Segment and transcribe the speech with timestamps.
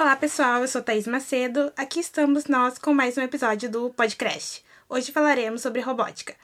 [0.00, 1.70] Olá pessoal, eu sou Thaís Macedo.
[1.76, 4.64] Aqui estamos nós com mais um episódio do Podcast.
[4.88, 6.34] Hoje falaremos sobre robótica.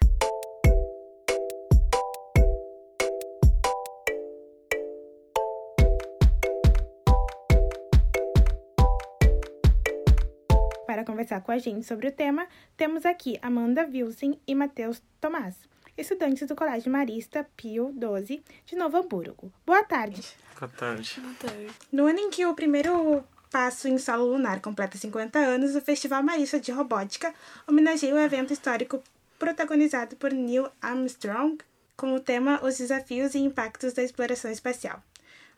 [10.86, 12.46] Para conversar com a gente sobre o tema,
[12.76, 15.56] temos aqui Amanda Wilson e Matheus Tomás,
[15.96, 19.50] estudantes do Colégio Marista Pio 12 de Novo Hamburgo.
[19.64, 20.20] Boa tarde.
[20.60, 21.18] Boa tarde.
[21.18, 21.70] Boa tarde.
[21.90, 23.24] No ano em que o primeiro
[23.56, 27.34] passo em solo lunar completa 50 anos, o Festival Marista de Robótica
[27.66, 29.02] homenageia o evento histórico
[29.38, 31.56] protagonizado por Neil Armstrong
[31.96, 35.02] com o tema Os Desafios e Impactos da Exploração Espacial.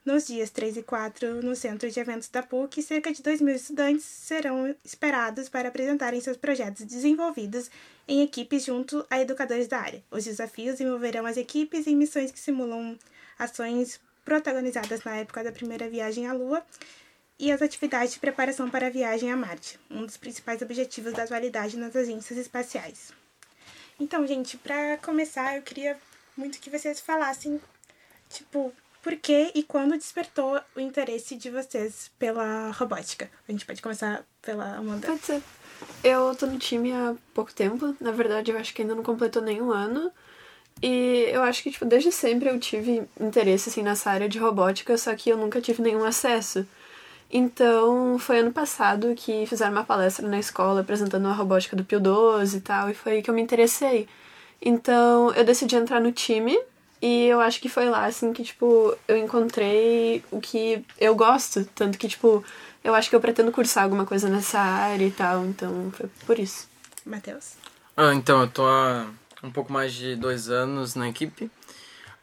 [0.05, 3.57] Nos dias 3 e 4, no Centro de Eventos da PUC, cerca de 2 mil
[3.57, 7.69] estudantes serão esperados para apresentarem seus projetos desenvolvidos
[8.07, 10.05] em equipes junto a educadores da área.
[10.09, 12.97] Os desafios envolverão as equipes em missões que simulam
[13.37, 16.63] ações protagonizadas na época da primeira viagem à Lua
[17.39, 21.23] e as atividades de preparação para a viagem a Marte, um dos principais objetivos da
[21.23, 23.13] atualidade nas agências espaciais.
[24.01, 25.97] Então, gente, para começar, eu queria
[26.37, 27.61] muito que vocês falassem,
[28.29, 28.73] tipo,
[29.03, 33.31] por que e quando despertou o interesse de vocês pela robótica?
[33.49, 35.07] A gente pode começar pela Amanda.
[35.07, 35.43] Pode ser.
[36.03, 37.97] Eu tô no time há pouco tempo.
[38.01, 40.13] Na verdade, eu acho que ainda não completou nenhum ano.
[40.83, 44.97] E eu acho que, tipo, desde sempre eu tive interesse, assim, nessa área de robótica,
[44.97, 46.67] só que eu nunca tive nenhum acesso.
[47.31, 52.01] Então, foi ano passado que fizeram uma palestra na escola apresentando a robótica do Pio
[52.01, 54.09] 12 e tal, e foi aí que eu me interessei.
[54.61, 56.59] Então, eu decidi entrar no time,
[57.01, 61.65] e eu acho que foi lá, assim, que, tipo, eu encontrei o que eu gosto.
[61.75, 62.43] Tanto que, tipo,
[62.83, 66.39] eu acho que eu pretendo cursar alguma coisa nessa área e tal, então foi por
[66.39, 66.67] isso.
[67.05, 67.55] Matheus.
[67.97, 69.07] Ah, então, eu tô há
[69.43, 71.51] um pouco mais de dois anos na equipe.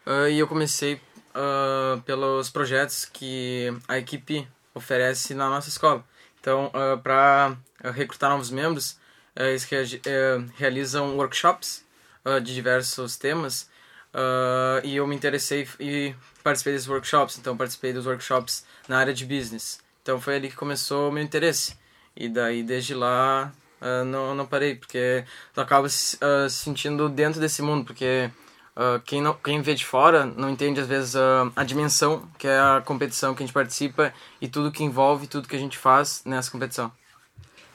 [0.05, 0.99] ah, e eu comecei
[1.33, 6.03] ah, pelos projetos que a equipe oferece na nossa escola.
[6.39, 8.99] Então, uh, para recrutar novos membros,
[9.35, 9.67] ah, eles
[10.05, 11.83] eh, realizam workshops
[12.23, 13.69] ah, de diversos temas.
[14.13, 17.37] ah, e eu me interessei e participei desses workshops.
[17.37, 19.79] Então, participei dos workshops na área de business.
[20.01, 21.77] Então, foi ali que começou o meu interesse.
[22.15, 27.41] E daí, desde lá, ah, não, não parei, porque tu acaba ah, se sentindo dentro
[27.41, 28.29] desse mundo, porque
[28.75, 32.47] ah, quem, não, quem vê de fora não entende, às vezes, ah, a dimensão que
[32.47, 35.77] é a competição que a gente participa e tudo que envolve, tudo que a gente
[35.77, 36.91] faz nessa competição.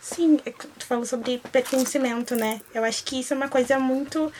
[0.00, 2.60] Sim, é que tu falou sobre pertencimento, né?
[2.74, 4.32] Eu acho que isso é uma coisa muito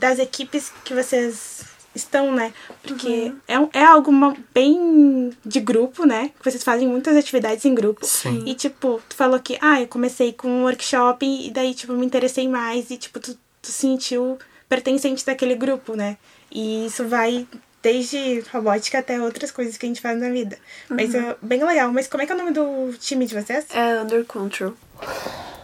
[0.00, 1.62] das equipes que vocês
[1.94, 2.52] estão, né?
[2.82, 4.10] Porque é, um- é algo
[4.52, 6.32] bem de grupo, né?
[6.40, 8.04] Que vocês fazem muitas atividades em grupo.
[8.04, 8.42] Sim.
[8.44, 12.04] E, tipo, tu falou que, ah, eu comecei com um workshop e daí, tipo, me
[12.04, 14.36] interessei mais e, tipo, tu, tu sentiu
[14.74, 16.16] pertencente daquele grupo, né?
[16.50, 17.46] E isso vai
[17.80, 20.58] desde robótica até outras coisas que a gente faz na vida.
[20.88, 21.92] Mas é bem legal.
[21.92, 23.66] Mas como é que é o nome do time de vocês?
[23.72, 24.74] É Under Control.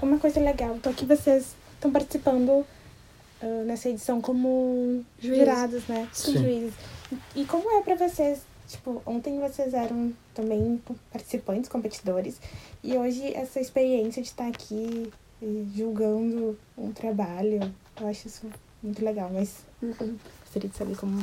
[0.00, 2.64] Uma coisa legal, então aqui vocês estão participando
[3.42, 5.38] ah, nessa edição como Juízes.
[5.38, 6.08] jurados, né?
[6.12, 6.38] Sim.
[6.38, 6.74] Juízes.
[7.34, 8.40] E como é pra vocês?
[8.68, 12.40] Tipo, ontem vocês eram também participantes, competidores,
[12.84, 15.10] e hoje essa experiência de estar aqui
[15.42, 18.46] e julgando um trabalho, eu acho isso
[18.82, 19.64] muito legal, mas
[20.42, 21.20] gostaria de saber como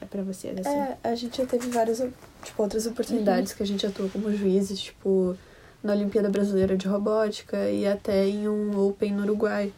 [0.00, 0.68] é pra vocês, assim.
[0.68, 2.02] É, a gente já teve várias,
[2.44, 5.36] tipo, outras oportunidades que a gente atuou como juízes, tipo,
[5.82, 9.72] na Olimpíada Brasileira de Robótica e até em um Open no Uruguai.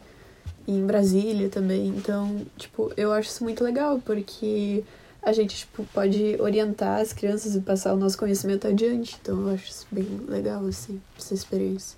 [0.67, 1.87] E em Brasília também.
[1.87, 4.83] Então, tipo, eu acho isso muito legal, porque
[5.21, 9.17] a gente, tipo, pode orientar as crianças e passar o nosso conhecimento adiante.
[9.21, 11.97] Então, eu acho isso bem legal, assim, essa experiência.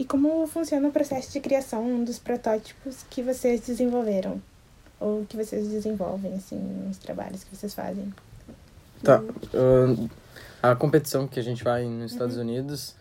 [0.00, 4.40] E como funciona o processo de criação dos protótipos que vocês desenvolveram?
[4.98, 8.10] Ou que vocês desenvolvem, assim, nos trabalhos que vocês fazem?
[9.04, 9.22] Tá.
[10.62, 12.96] ah, a competição que a gente vai nos Estados Unidos,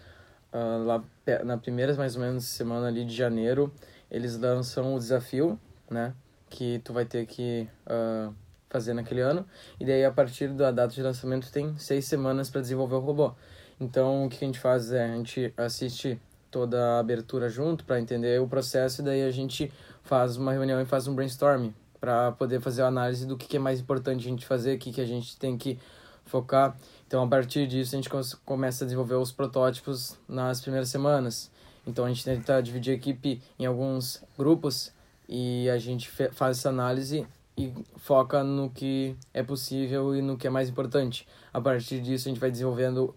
[0.51, 1.03] ah, lá
[1.45, 3.73] na primeira mais ou menos semana ali de janeiro,
[4.11, 5.57] eles lançam o desafio,
[5.89, 6.13] né?
[6.49, 8.29] Que tu vai ter que ah,
[8.69, 9.45] fazer naquele ano.
[9.79, 13.31] E daí, a partir da data de lançamento, tem seis semanas para desenvolver o robô.
[13.79, 16.19] Então, o que a gente faz é, a gente assiste
[16.51, 19.71] toda a abertura junto para entender o processo e daí a gente
[20.03, 23.57] faz uma reunião e faz um brainstorming para poder fazer a análise do que, que
[23.57, 25.77] é mais importante a gente fazer, o que, que a gente tem que
[26.25, 26.77] focar.
[27.07, 28.09] Então, a partir disso, a gente
[28.45, 31.51] começa a desenvolver os protótipos nas primeiras semanas.
[31.85, 34.93] Então, a gente tenta dividir a equipe em alguns grupos
[35.27, 37.25] e a gente faz essa análise
[37.57, 41.27] e foca no que é possível e no que é mais importante.
[41.51, 43.13] A partir disso, a gente vai desenvolvendo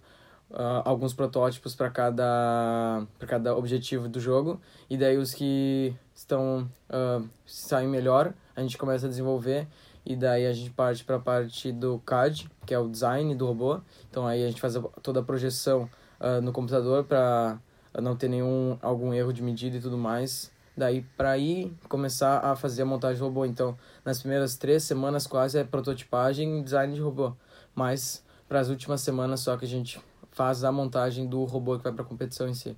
[0.52, 6.68] ah, alguns protótipos para cada para cada objetivo do jogo e daí os que estão
[6.90, 9.66] ah, saem melhor a gente começa a desenvolver
[10.04, 13.46] E daí a gente parte para a parte do CAD, que é o design do
[13.46, 13.80] robô.
[14.10, 15.88] Então aí a gente faz toda a projeção
[16.20, 17.58] uh, no computador para
[18.00, 20.50] não ter nenhum algum erro de medida e tudo mais.
[20.76, 23.44] Daí para ir começar a fazer a montagem do robô.
[23.44, 27.32] Então, nas primeiras três semanas quase é prototipagem e design de robô.
[27.72, 30.00] Mas para as últimas semanas só que a gente
[30.32, 32.76] faz a montagem do robô que vai para a competição em si.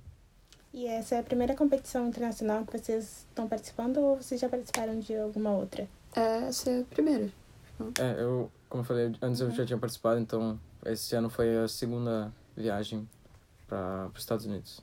[0.73, 4.99] E essa é a primeira competição internacional que vocês estão participando ou vocês já participaram
[4.99, 5.87] de alguma outra?
[6.13, 7.29] Essa é a primeira.
[7.99, 11.67] É, eu, como eu falei, antes eu já tinha participado, então esse ano foi a
[11.67, 13.07] segunda viagem
[13.67, 14.81] para os Estados Unidos.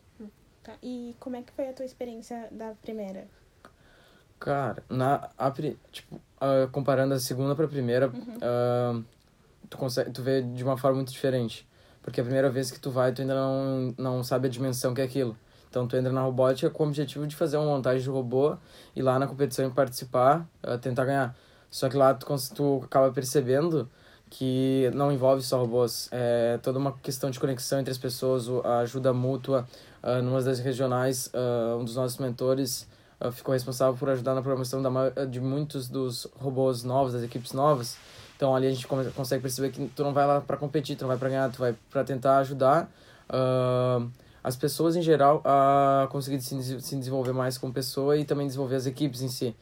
[0.63, 0.75] Tá.
[0.83, 3.27] E como é que foi a tua experiência da primeira?
[4.39, 5.53] Cara, na, a,
[5.91, 9.01] tipo, uh, comparando a segunda para a primeira, uhum.
[9.01, 9.05] uh,
[9.69, 11.67] tu, consegue, tu vê de uma forma muito diferente.
[12.03, 15.01] Porque a primeira vez que tu vai, tu ainda não, não sabe a dimensão que
[15.01, 15.37] é aquilo.
[15.71, 18.57] Então tu entra na robótica com o objetivo de fazer uma montagem de robô
[18.95, 21.37] e lá na competição participar, uh, tentar ganhar.
[21.71, 23.89] Só que lá tu, tu acaba percebendo
[24.29, 28.79] que não envolve só robôs, é toda uma questão de conexão entre as pessoas, a
[28.79, 29.67] ajuda mútua.
[30.03, 32.89] Uh, numa das regionais, uh, um dos nossos mentores
[33.21, 37.53] uh, ficou responsável por ajudar na programação da, de muitos dos robôs novos, das equipes
[37.53, 37.97] novas.
[38.43, 41.09] Então ali a gente consegue perceber que tu não vai lá para competir, tu não
[41.11, 42.91] vai para ganhar, tu vai para tentar ajudar
[43.31, 44.11] uh,
[44.43, 48.75] as pessoas em geral a conseguir se, se desenvolver mais como pessoa e também desenvolver
[48.75, 49.55] as equipes em si.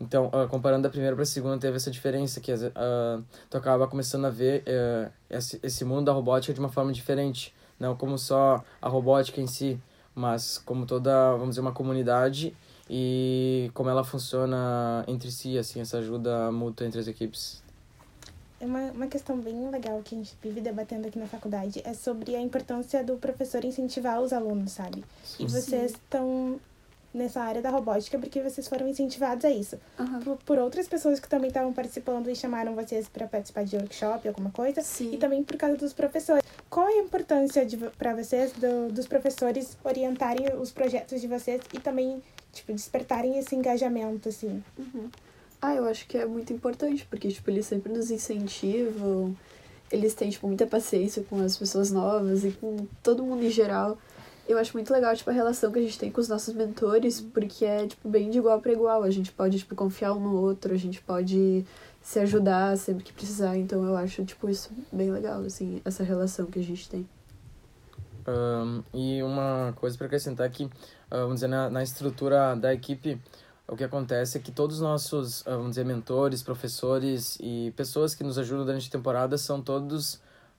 [0.00, 3.88] Então, uh, comparando da primeira para a segunda, teve essa diferença, que uh, tu acaba
[3.88, 7.52] começando a ver uh, esse, esse mundo da robótica de uma forma diferente.
[7.80, 9.76] Não como só a robótica em si,
[10.14, 12.56] mas como toda, vamos dizer, uma comunidade
[12.88, 17.68] e como ela funciona entre si, assim, essa ajuda mútua entre as equipes.
[18.60, 21.94] É uma, uma questão bem legal que a gente vive debatendo aqui na faculdade é
[21.94, 25.02] sobre a importância do professor incentivar os alunos, sabe?
[25.24, 25.44] Sim.
[25.44, 26.60] E vocês estão
[27.12, 29.78] nessa área da robótica porque vocês foram incentivados a isso.
[29.98, 30.20] Uhum.
[30.20, 34.28] Por, por, outras pessoas que também estavam participando e chamaram vocês para participar de workshop,
[34.28, 34.82] alguma coisa.
[34.82, 35.12] Sim.
[35.12, 36.42] E também por causa dos professores.
[36.68, 37.66] Qual é a importância
[37.98, 42.22] para vocês do, dos professores orientarem os projetos de vocês e também,
[42.52, 44.62] tipo, despertarem esse engajamento, assim?
[44.78, 45.10] Uhum.
[45.62, 49.36] Ah, eu acho que é muito importante, porque, tipo, eles sempre nos incentivam,
[49.90, 53.98] eles têm, tipo, muita paciência com as pessoas novas e com todo mundo em geral.
[54.48, 57.20] Eu acho muito legal, tipo, a relação que a gente tem com os nossos mentores,
[57.20, 59.02] porque é, tipo, bem de igual para igual.
[59.02, 61.64] A gente pode, tipo, confiar um no outro, a gente pode
[62.02, 63.56] se ajudar sempre que precisar.
[63.56, 67.06] Então eu acho, tipo, isso bem legal, assim, essa relação que a gente tem.
[68.26, 70.70] Um, e uma coisa para acrescentar aqui, uh,
[71.10, 73.20] vamos dizer, na, na estrutura da equipe,
[73.70, 78.16] o que acontece é que todos os nossos, ah, vamos dizer, mentores, professores e pessoas
[78.16, 80.14] que nos ajudam durante a temporada são todos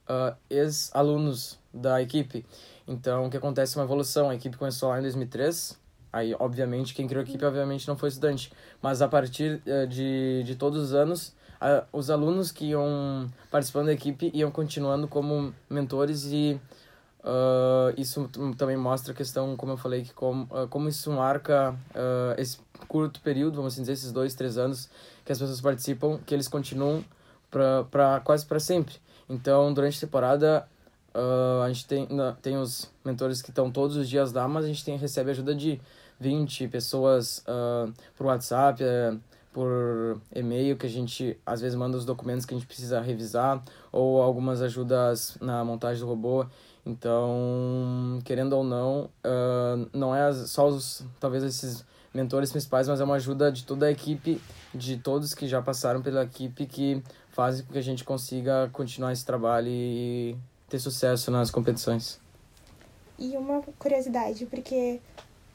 [0.07, 2.45] uh, ex-alunos da equipe.
[2.87, 4.29] Então, o que acontece é uma evolução.
[4.29, 5.77] A equipe começou lá em 2003,
[6.13, 8.49] aí, obviamente, quem criou a equipe, obviamente, não foi estudante.
[8.81, 13.87] Mas a partir uh, de, de todos os anos, uh, os alunos que iam participando
[13.87, 16.57] da equipe iam continuando como mentores e
[17.23, 18.27] Uh, isso
[18.57, 22.57] também mostra a questão, como eu falei, que como, uh, como isso marca uh, esse
[22.87, 24.89] curto período, vamos assim dizer, esses dois, três anos
[25.23, 27.05] que as pessoas participam, que eles continuam
[27.51, 28.95] para quase para sempre.
[29.29, 30.67] Então, durante a temporada,
[31.13, 32.07] a gente tem,
[32.41, 35.53] tem os mentores que estão todos os dias lá, mas a gente tem, recebe ajuda
[35.53, 35.79] de
[36.19, 37.43] 20 pessoas
[38.15, 39.17] por WhatsApp, eh,
[39.51, 43.61] por e-mail, que a gente às vezes manda os documentos que a gente precisa revisar,
[43.91, 46.45] ou algumas ajudas na montagem do robô.
[46.85, 53.03] Então, querendo ou não, uh, não é só os, talvez esses mentores principais, mas é
[53.03, 54.41] uma ajuda de toda a equipe,
[54.73, 59.13] de todos que já passaram pela equipe, que fazem com que a gente consiga continuar
[59.13, 60.35] esse trabalho e
[60.67, 62.19] ter sucesso nas competições.
[63.17, 64.99] E uma curiosidade, porque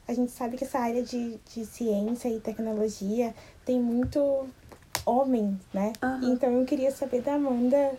[0.07, 3.35] a gente sabe que essa área de, de ciência e tecnologia
[3.65, 4.47] tem muito
[5.05, 5.93] homem, né?
[6.01, 6.33] Uhum.
[6.33, 7.93] Então eu queria saber da Amanda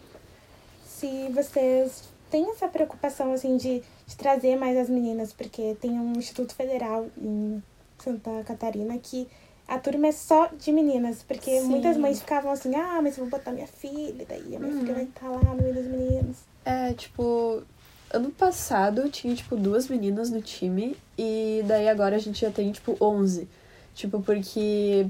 [0.85, 6.13] se vocês tem essa preocupação, assim, de, de trazer mais as meninas, porque tem um
[6.13, 7.63] Instituto Federal em
[7.99, 9.29] Santa Catarina que
[9.67, 11.67] a turma é só de meninas, porque Sim.
[11.67, 14.81] muitas mães ficavam assim, ah, mas eu vou botar minha filha, daí a minha uhum.
[14.81, 16.37] filha vai estar lá no meio dos meninos.
[16.65, 17.63] É, tipo,
[18.11, 22.73] ano passado tinha, tipo, duas meninas no time, e daí agora a gente já tem,
[22.73, 23.47] tipo, onze.
[23.95, 25.07] Tipo, porque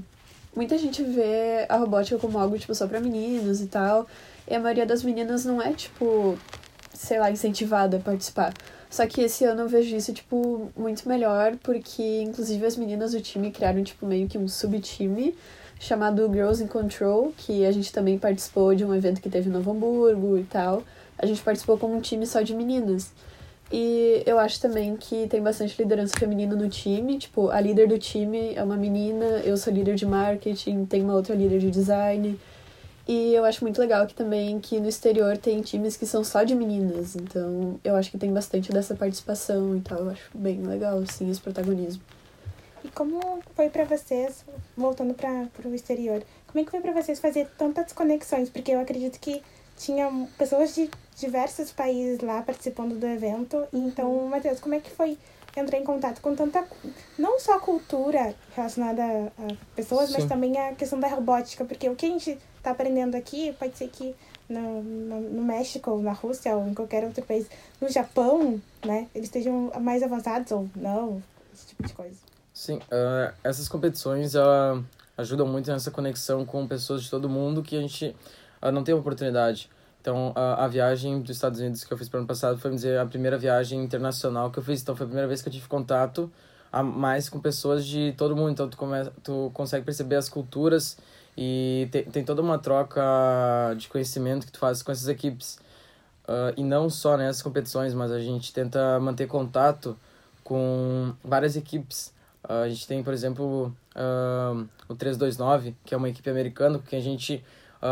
[0.53, 4.07] muita gente vê a robótica como algo, tipo, só pra meninos e tal,
[4.45, 6.37] e a maioria das meninas não é, tipo,
[6.99, 8.53] sei lá, incentivada a participar.
[8.89, 13.21] Só que esse ano eu vejo isso, tipo, muito melhor, porque inclusive as meninas do
[13.21, 15.33] time criaram, tipo, meio que um subtime
[15.79, 19.53] chamado Girls in Control, que a gente também participou de um evento que teve em
[19.53, 20.83] Novo Hamburgo e tal.
[21.17, 23.13] A gente participou como um time só de meninas.
[23.71, 27.17] E eu acho também que tem bastante liderança feminina no time.
[27.17, 31.13] Tipo, a líder do time é uma menina, eu sou líder de marketing, tem uma
[31.13, 32.37] outra líder de design.
[33.07, 36.43] E eu acho muito legal que também que no exterior tem times que são só
[36.43, 37.15] de meninas.
[37.15, 39.99] Então eu acho que tem bastante dessa participação e tal.
[39.99, 42.01] Eu acho bem legal, assim, esse protagonismo.
[42.83, 44.45] E como foi para vocês,
[44.77, 48.49] voltando para o exterior, como é que foi para vocês fazer tantas conexões?
[48.49, 49.41] Porque eu acredito que
[49.77, 53.65] tinha pessoas de diversos países lá participando do evento.
[53.73, 55.17] Então, Matheus, como é que foi
[55.55, 56.65] entrar em contato com tanta.
[57.17, 59.03] não só cultura relacionada
[59.37, 60.15] a pessoas, Sim.
[60.17, 61.65] mas também a questão da robótica?
[61.65, 64.15] Porque o que a gente está aprendendo aqui, pode ser que
[64.47, 67.47] no, no, no, México, na Rússia, ou em qualquer outro país,
[67.79, 71.21] no Japão, né, eles estejam mais avançados ou não,
[71.53, 72.17] esse tipo de coisa.
[72.53, 74.83] Sim, uh, essas competições uh,
[75.17, 78.15] ajudam muito nessa conexão com pessoas de todo mundo que a gente
[78.61, 79.69] uh, não tem oportunidade.
[80.01, 82.97] Então, a, a viagem dos Estados Unidos que eu fiz para ano passado foi, dizer,
[82.99, 84.81] a primeira viagem internacional que eu fiz.
[84.81, 86.31] Então, foi a primeira vez que eu tive contato
[86.71, 88.51] a mais com pessoas de todo mundo.
[88.51, 90.97] Então, tu, come, tu consegue perceber as culturas
[91.41, 93.01] e tem, tem toda uma troca
[93.77, 95.57] de conhecimento que tu faz com essas equipes.
[96.27, 99.95] Uh, e não só nessas competições, mas a gente tenta manter contato
[100.43, 102.13] com várias equipes.
[102.43, 106.85] Uh, a gente tem, por exemplo, uh, o 329, que é uma equipe americana com
[106.85, 107.41] quem a gente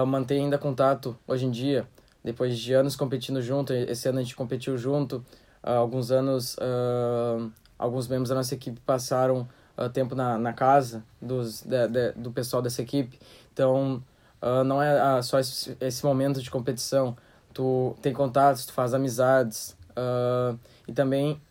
[0.06, 1.88] mantém ainda contato hoje em dia.
[2.22, 5.24] Depois de anos competindo junto, esse ano a gente competiu junto.
[5.64, 6.58] alguns anos,
[7.80, 9.48] alguns membros da nossa equipe passaram
[9.78, 13.20] uh, tempo na, na casa dos, de, de, do pessoal dessa equipe.
[13.54, 14.04] Então,
[14.42, 17.16] uh, não é uh, só esse, esse, momento de competição.
[17.54, 19.76] Tu tem contatos, tu faz amizades.
[20.88, 21.42] e também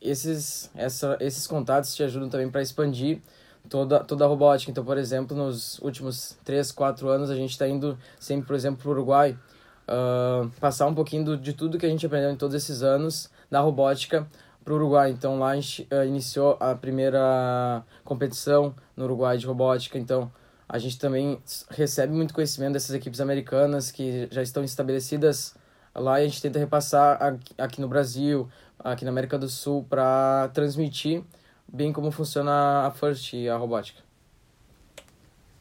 [0.00, 3.20] esses, essa, esses contatos te ajudam também para expandir
[3.68, 4.70] toda, toda a robótica.
[4.70, 8.80] Então, por exemplo, nos últimos 3, 4 anos, a gente está indo sempre, por exemplo,
[8.80, 9.36] para o Uruguai.
[10.60, 13.58] Passar um pouquinho do, de tudo que a gente aprendeu em todos esses anos da
[13.58, 14.28] robótica
[14.68, 15.10] para o Uruguai.
[15.10, 19.98] Então lá a gente uh, iniciou a primeira competição no Uruguai de robótica.
[19.98, 20.30] Então
[20.68, 25.54] a gente também recebe muito conhecimento dessas equipes americanas que já estão estabelecidas
[25.94, 27.18] lá e a gente tenta repassar
[27.56, 28.46] aqui no Brasil,
[28.78, 31.24] aqui na América do Sul, para transmitir
[31.66, 34.02] bem como funciona a FIRST e a robótica.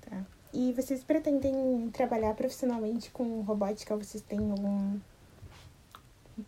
[0.02, 0.22] Tá.
[0.54, 3.96] E vocês pretendem trabalhar profissionalmente com robótica?
[3.96, 5.00] Vocês têm algum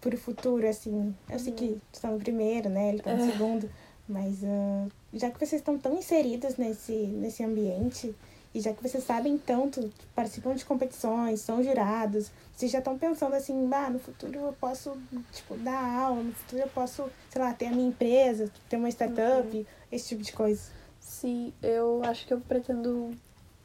[0.02, 1.16] pro futuro, assim.
[1.30, 2.90] Eu sei que tu tá no primeiro, né?
[2.90, 3.32] Ele tá no é.
[3.32, 3.70] segundo.
[4.08, 8.16] Mas uh, já que vocês estão tão inseridos nesse, nesse ambiente,
[8.54, 13.36] e já que vocês sabem tanto, participam de competições, são jurados, vocês já estão pensando
[13.36, 14.98] assim, ah, no futuro eu posso,
[15.32, 18.90] tipo, dar aula, no futuro eu posso, sei lá, ter a minha empresa, ter uma
[18.90, 19.66] startup, uhum.
[19.92, 20.62] esse tipo de coisa.
[21.00, 23.16] Sim, eu acho que eu pretendo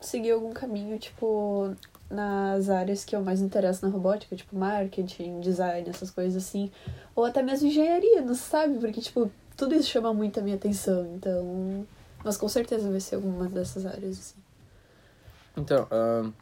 [0.01, 1.75] seguir algum caminho, tipo,
[2.15, 6.71] nas áreas que eu mais interesso na robótica, tipo marketing, design, essas coisas assim.
[7.15, 8.79] Ou até mesmo engenharia, não sabe?
[8.79, 11.15] Porque, tipo, tudo isso chama muito a minha atenção.
[11.15, 11.87] Então.
[12.25, 14.37] Mas com certeza vai ser alguma dessas áreas, assim.
[15.57, 16.33] Então, uh,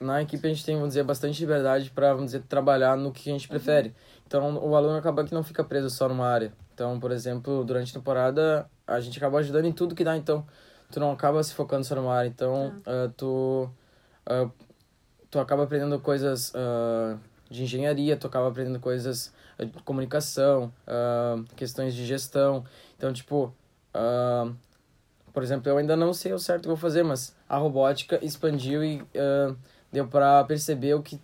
[0.00, 3.28] na equipe a gente tem, vamos dizer, bastante liberdade para, vamos dizer, trabalhar no que
[3.28, 3.88] a gente prefere.
[3.88, 3.94] Uhum.
[4.26, 6.52] Então, o aluno acaba que não fica preso só numa área.
[6.72, 10.16] Então, por exemplo, durante a temporada, a gente acaba ajudando em tudo que dá.
[10.16, 10.46] Então,
[10.90, 12.28] tu não acaba se focando só numa área.
[12.28, 13.68] Então, uh, tu
[14.28, 14.50] uh,
[15.30, 17.18] tu acaba aprendendo coisas uh,
[17.50, 22.64] de engenharia, tu acaba aprendendo coisas de comunicação, uh, questões de gestão.
[22.96, 23.52] Então, tipo,
[23.94, 24.54] uh,
[25.32, 28.84] por exemplo, eu ainda não sei o certo que vou fazer, mas a robótica expandiu
[28.84, 29.02] e
[29.92, 31.20] deu para perceber o que,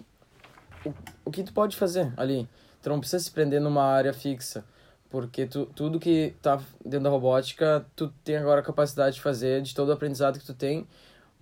[0.84, 0.94] o,
[1.26, 2.49] o que tu pode fazer ali.
[2.82, 4.64] Tu não precisa se prender numa área fixa,
[5.11, 9.62] porque tu, tudo que tá dentro da robótica, tu tem agora a capacidade de fazer
[9.62, 10.87] de todo o aprendizado que tu tem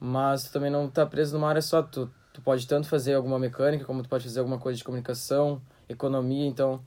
[0.04, 1.80] mas tu também não tá preso numa área só.
[1.80, 5.62] Tu, tu pode tanto fazer alguma mecânica, como tu pode fazer alguma coisa de comunicação,
[5.88, 6.44] economia.
[6.44, 6.82] Então,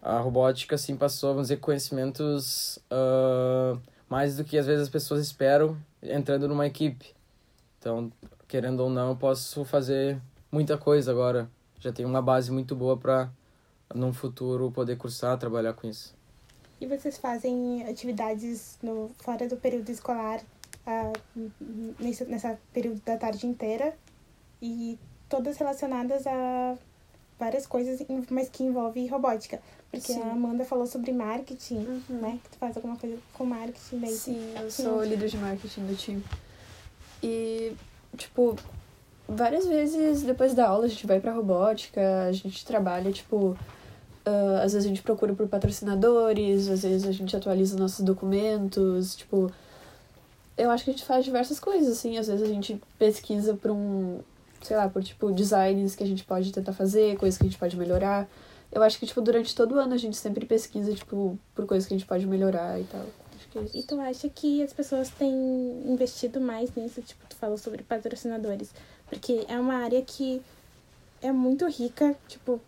[0.00, 3.78] a robótica, sim, passou, vamos dizer, conhecimentos uh,
[4.08, 7.14] mais do que às vezes as pessoas esperam entrando numa equipe.
[7.78, 8.10] Então,
[8.48, 10.18] querendo ou não, eu posso fazer
[10.50, 11.50] muita coisa agora.
[11.78, 13.30] Já tenho uma base muito boa para,
[13.94, 16.14] num futuro, poder cursar, trabalhar com isso.
[16.80, 20.40] E vocês fazem atividades no, fora do período escolar
[21.98, 23.96] nesse, nessa período da tarde inteira
[24.60, 24.98] e
[25.28, 26.76] todas relacionadas a
[27.38, 28.00] várias coisas,
[28.30, 29.60] mas que envolve robótica.
[29.90, 30.22] Porque Sim.
[30.22, 32.20] a Amanda falou sobre marketing, uhum.
[32.20, 32.38] né?
[32.42, 34.12] Que tu faz alguma coisa com marketing daí.
[34.12, 35.10] Sim, eu sou Sim.
[35.10, 36.24] líder de marketing do time.
[37.22, 37.72] E,
[38.16, 38.56] tipo,
[39.28, 43.56] várias vezes depois da aula a gente vai pra robótica, a gente trabalha, tipo.
[44.26, 49.14] Uh, às vezes a gente procura por patrocinadores, às vezes a gente atualiza nossos documentos,
[49.14, 49.52] tipo,
[50.56, 52.18] eu acho que a gente faz diversas coisas, assim.
[52.18, 54.20] Às vezes a gente pesquisa por um,
[54.62, 57.58] sei lá, por tipo designs que a gente pode tentar fazer, coisas que a gente
[57.58, 58.28] pode melhorar.
[58.72, 61.86] Eu acho que, tipo, durante todo o ano a gente sempre pesquisa, tipo, por coisas
[61.86, 63.06] que a gente pode melhorar e tal.
[63.36, 63.78] Acho que é isso.
[63.78, 65.32] E tu acha que as pessoas têm
[65.86, 67.00] investido mais nisso?
[67.00, 68.70] Tipo, tu falou sobre patrocinadores.
[69.08, 70.42] porque é uma área que
[71.22, 72.60] é muito rica, tipo,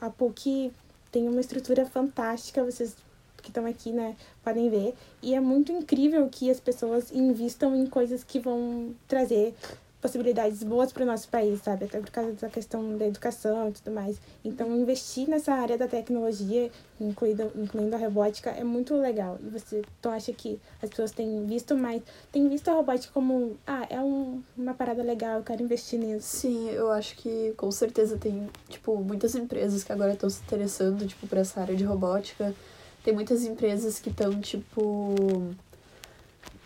[0.00, 0.72] a PUC
[1.10, 2.94] tem uma estrutura fantástica, vocês
[3.40, 7.86] que estão aqui, né, podem ver, e é muito incrível que as pessoas invistam em
[7.86, 9.54] coisas que vão trazer
[10.00, 11.84] possibilidades boas para o nosso país, sabe?
[11.84, 14.18] Até por causa da questão da educação e tudo mais.
[14.44, 16.70] Então, investir nessa área da tecnologia,
[17.00, 19.38] incluindo, incluindo a robótica, é muito legal.
[19.42, 23.56] E você então, acha que as pessoas têm visto mais, têm visto a robótica como,
[23.66, 26.36] ah, é um, uma parada legal, eu quero investir nisso?
[26.38, 31.06] Sim, eu acho que com certeza tem, tipo, muitas empresas que agora estão se interessando,
[31.06, 32.54] tipo, para essa área de robótica.
[33.02, 35.54] Tem muitas empresas que estão, tipo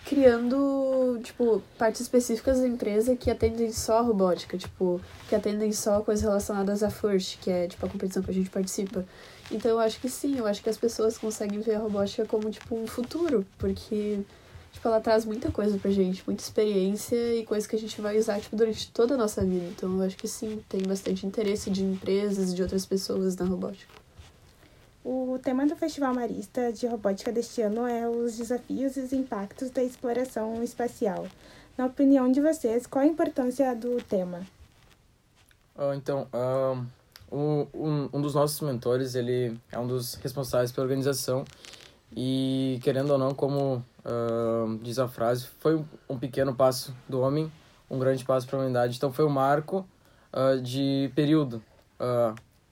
[0.05, 6.01] criando, tipo, partes específicas da empresa que atendem só a robótica, tipo, que atendem só
[6.03, 9.05] coisas relacionadas à FIRST, que é, tipo, a competição que a gente participa.
[9.51, 12.51] Então, eu acho que sim, eu acho que as pessoas conseguem ver a robótica como,
[12.51, 14.21] tipo, um futuro, porque,
[14.73, 18.19] tipo, ela traz muita coisa pra gente, muita experiência e coisa que a gente vai
[18.19, 19.65] usar, tipo, durante toda a nossa vida.
[19.75, 24.04] Então, eu acho que sim, tem bastante interesse de empresas de outras pessoas na robótica.
[25.05, 29.69] O tema do Festival Marista de Robótica deste ano é os desafios e os impactos
[29.69, 31.27] da exploração espacial.
[31.77, 34.41] Na opinião de vocês, qual a importância do tema?
[35.77, 36.87] Uh, então, uh,
[37.31, 41.45] um, um dos nossos mentores, ele é um dos responsáveis pela organização
[42.17, 47.53] e, querendo ou não, como uh, diz a frase, foi um pequeno passo do homem,
[47.91, 48.97] um grande passo para a humanidade.
[48.97, 49.87] Então, foi um marco
[50.65, 51.63] de período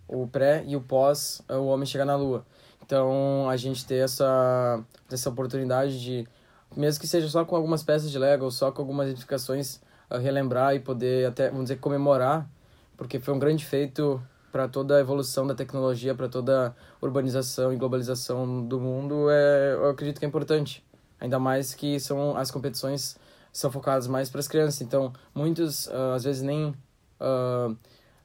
[0.09, 2.45] o pré e o pós é o homem chegar na lua.
[2.85, 6.29] Então, a gente ter essa, essa oportunidade de,
[6.77, 9.81] mesmo que seja só com algumas peças de Lego, ou só com algumas edificações,
[10.11, 12.49] uh, relembrar e poder até, vamos dizer, comemorar,
[12.97, 17.73] porque foi um grande feito para toda a evolução da tecnologia, para toda a urbanização
[17.73, 20.85] e globalização do mundo, é, eu acredito que é importante.
[21.19, 23.17] Ainda mais que são as competições
[23.51, 26.75] são focadas mais para as crianças, então muitos uh, às vezes nem
[27.21, 27.77] uh,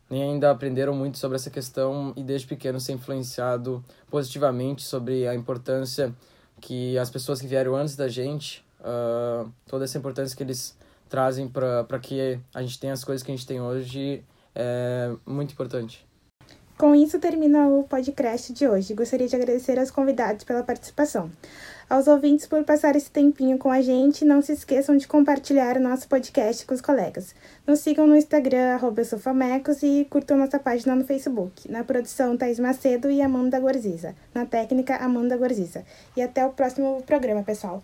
[0.10, 5.36] nem ainda aprenderam muito sobre essa questão e desde pequeno ser influenciado positivamente sobre a
[5.36, 6.14] importância
[6.60, 10.76] que as pessoas que vieram antes da gente, uh, toda essa importância que eles
[11.10, 14.24] trazem para que a gente tenha as coisas que a gente tem hoje
[14.56, 16.06] é muito importante.
[16.78, 18.93] Com isso termina o podcast de hoje.
[18.93, 21.32] Gostaria de agradecer aos convidados pela participação.
[21.89, 25.80] Aos ouvintes por passar esse tempinho com a gente, não se esqueçam de compartilhar o
[25.80, 27.34] nosso podcast com os colegas.
[27.65, 31.71] Nos sigam no Instagram, arroba Sofamecos, e curtam nossa página no Facebook.
[31.71, 34.13] Na produção, Thais Macedo e Amanda Gorziza.
[34.34, 35.86] Na técnica, Amanda Gorziza.
[36.13, 37.82] E até o próximo programa, pessoal.